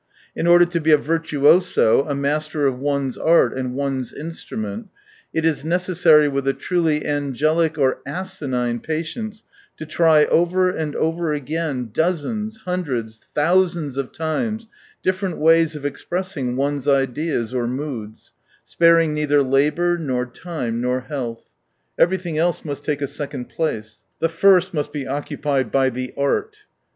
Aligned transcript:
In 0.35 0.47
order 0.47 0.65
to 0.65 0.81
be 0.81 0.89
a 0.89 0.97
virtuoso, 0.97 2.05
a 2.07 2.15
master 2.15 2.65
of 2.65 2.79
one's 2.79 3.19
art 3.19 3.55
and 3.55 3.75
one's 3.75 4.11
instrument, 4.11 4.87
it 5.31 5.45
is 5.45 5.63
necessary 5.63 6.27
with 6.27 6.47
a 6.47 6.53
truly 6.53 7.05
angelic 7.05 7.77
or 7.77 7.99
asinine 8.03 8.79
patience 8.79 9.43
to 9.77 9.85
try 9.85 10.25
over 10.25 10.71
and 10.71 10.95
over 10.95 11.33
again, 11.33 11.91
dozens, 11.93 12.57
hundreds, 12.65 13.27
thousands 13.35 13.95
of 13.95 14.11
times, 14.11 14.67
different 15.03 15.37
ways 15.37 15.75
of 15.75 15.85
expressing 15.85 16.55
one's 16.55 16.87
ideas 16.87 17.53
or 17.53 17.67
moods, 17.67 18.33
sparing 18.63 19.13
neither 19.13 19.43
labour, 19.43 19.99
nor 19.99 20.25
time, 20.25 20.81
nor 20.81 21.01
health. 21.01 21.43
Everything 21.99 22.39
else 22.39 22.65
must 22.65 22.83
take 22.83 23.03
a 23.03 23.07
second 23.07 23.49
place. 23.49 23.99
The 24.17 24.29
first 24.29 24.73
must 24.73 24.91
be 24.91 25.05
occupied 25.05 25.71
by" 25.71 25.89
the 25.91 26.11
Art." 26.17 26.57